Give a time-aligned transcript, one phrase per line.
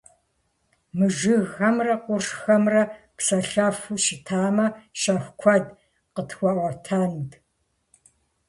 [0.97, 2.81] Мы жыгхэмрэ къуршхэмрэ
[3.17, 4.67] псэлъэфу щытамэ,
[4.99, 5.65] щэху куэд
[6.13, 7.31] къытхуаӏуэтэнут.